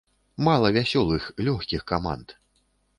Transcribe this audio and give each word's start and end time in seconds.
Мала 0.47 0.71
вясёлых, 0.79 1.29
лёгкіх 1.49 1.81
каманд. 1.95 2.39